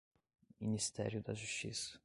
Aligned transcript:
Ministério 0.59 1.21
da 1.21 1.35
Justiça 1.35 1.99